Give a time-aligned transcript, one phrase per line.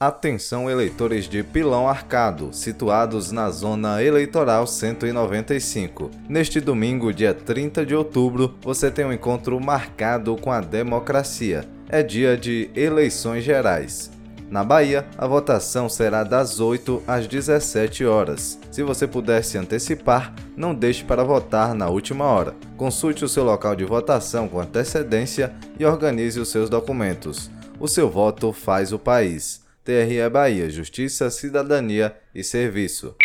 [0.00, 6.10] Atenção eleitores de Pilão Arcado, situados na zona eleitoral 195.
[6.26, 11.68] Neste domingo, dia 30 de outubro, você tem um encontro marcado com a democracia.
[11.86, 14.10] É dia de eleições gerais.
[14.50, 18.58] Na Bahia, a votação será das 8 às 17 horas.
[18.70, 22.54] Se você puder se antecipar, não deixe para votar na última hora.
[22.74, 27.50] Consulte o seu local de votação com antecedência e organize os seus documentos.
[27.78, 29.68] O seu voto faz o país.
[29.90, 33.16] TRE Bahia Justiça, Cidadania e Serviço.